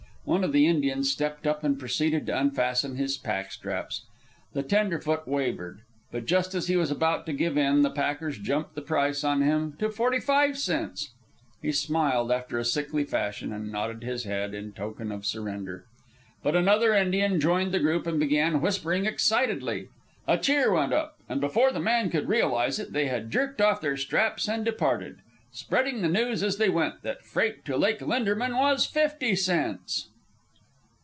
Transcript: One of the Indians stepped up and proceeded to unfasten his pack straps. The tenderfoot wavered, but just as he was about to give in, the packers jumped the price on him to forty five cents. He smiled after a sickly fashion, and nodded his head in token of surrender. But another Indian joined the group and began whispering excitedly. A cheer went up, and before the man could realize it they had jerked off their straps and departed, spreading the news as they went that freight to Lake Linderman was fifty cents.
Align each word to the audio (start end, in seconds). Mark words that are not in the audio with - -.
One 0.23 0.43
of 0.43 0.51
the 0.53 0.67
Indians 0.67 1.11
stepped 1.11 1.47
up 1.47 1.63
and 1.63 1.79
proceeded 1.79 2.27
to 2.27 2.39
unfasten 2.39 2.95
his 2.95 3.17
pack 3.17 3.51
straps. 3.51 4.03
The 4.53 4.61
tenderfoot 4.61 5.27
wavered, 5.27 5.81
but 6.11 6.25
just 6.27 6.53
as 6.53 6.67
he 6.67 6.77
was 6.77 6.91
about 6.91 7.25
to 7.25 7.33
give 7.33 7.57
in, 7.57 7.81
the 7.81 7.89
packers 7.89 8.37
jumped 8.37 8.75
the 8.75 8.83
price 8.83 9.23
on 9.23 9.41
him 9.41 9.73
to 9.79 9.89
forty 9.89 10.19
five 10.19 10.59
cents. 10.59 11.09
He 11.61 11.71
smiled 11.71 12.31
after 12.31 12.59
a 12.59 12.63
sickly 12.63 13.03
fashion, 13.03 13.51
and 13.51 13.71
nodded 13.71 14.03
his 14.03 14.23
head 14.25 14.53
in 14.53 14.73
token 14.73 15.11
of 15.11 15.25
surrender. 15.25 15.85
But 16.43 16.55
another 16.55 16.93
Indian 16.93 17.39
joined 17.39 17.71
the 17.73 17.79
group 17.79 18.05
and 18.05 18.19
began 18.19 18.61
whispering 18.61 19.05
excitedly. 19.07 19.89
A 20.27 20.37
cheer 20.37 20.71
went 20.71 20.93
up, 20.93 21.17
and 21.27 21.41
before 21.41 21.71
the 21.71 21.79
man 21.81 22.11
could 22.11 22.29
realize 22.29 22.77
it 22.77 22.93
they 22.93 23.07
had 23.07 23.31
jerked 23.31 23.59
off 23.59 23.81
their 23.81 23.97
straps 23.97 24.47
and 24.47 24.63
departed, 24.63 25.17
spreading 25.51 26.01
the 26.03 26.07
news 26.07 26.41
as 26.43 26.57
they 26.57 26.69
went 26.69 27.01
that 27.01 27.25
freight 27.25 27.65
to 27.65 27.75
Lake 27.75 27.99
Linderman 28.01 28.55
was 28.55 28.85
fifty 28.85 29.35
cents. 29.35 30.07